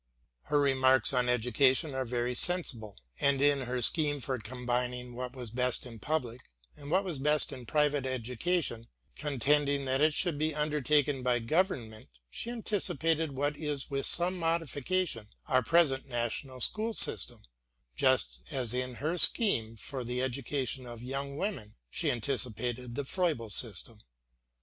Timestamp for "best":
5.51-5.85, 7.19-7.51